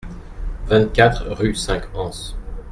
[0.65, 2.09] vingt-quatre rue de Cinq Ans